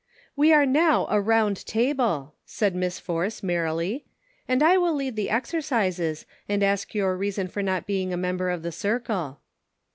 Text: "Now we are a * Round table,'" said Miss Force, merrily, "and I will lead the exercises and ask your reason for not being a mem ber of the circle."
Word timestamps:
"Now 0.35 0.35
we 0.35 0.51
are 0.51 0.63
a 0.63 1.21
* 1.21 1.21
Round 1.21 1.63
table,'" 1.67 2.33
said 2.47 2.73
Miss 2.73 2.99
Force, 2.99 3.43
merrily, 3.43 4.05
"and 4.47 4.63
I 4.63 4.75
will 4.75 4.95
lead 4.95 5.15
the 5.15 5.29
exercises 5.29 6.25
and 6.49 6.63
ask 6.63 6.95
your 6.95 7.15
reason 7.15 7.47
for 7.47 7.61
not 7.61 7.85
being 7.85 8.11
a 8.11 8.17
mem 8.17 8.37
ber 8.37 8.49
of 8.49 8.63
the 8.63 8.71
circle." 8.71 9.41